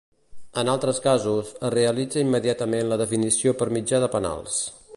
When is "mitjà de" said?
3.77-4.09